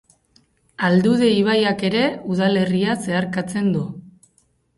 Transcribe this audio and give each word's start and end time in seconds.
Aldude 0.87 1.29
ibaiak 1.39 1.83
ere 1.89 2.01
udalerria 2.37 2.97
zeharkatzen 3.05 3.71
du. 3.77 3.85